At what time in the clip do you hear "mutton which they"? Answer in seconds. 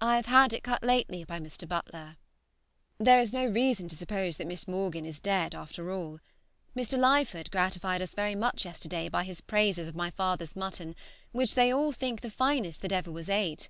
10.54-11.72